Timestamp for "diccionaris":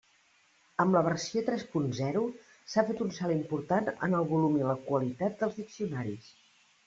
5.61-6.33